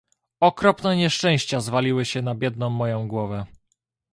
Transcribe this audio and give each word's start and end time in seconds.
"Okropne 0.39 0.95
nieszczęścia 0.95 1.59
zwaliły 1.61 2.05
się 2.05 2.21
na 2.21 2.35
biedną 2.35 2.69
moję 2.69 3.05
głowę!" 3.07 3.45